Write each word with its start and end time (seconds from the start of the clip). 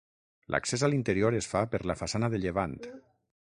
L'accés 0.53 0.85
a 0.87 0.89
l'interior 0.93 1.37
es 1.41 1.49
fa 1.51 1.63
per 1.75 1.83
la 1.93 1.99
façana 2.03 2.33
de 2.37 2.43
llevant. 2.47 2.77